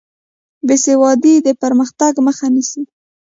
بېسوادي 0.67 1.33
د 1.45 1.47
پرمختګ 1.61 2.13
مخه 2.27 2.47
نیسي. 2.53 2.83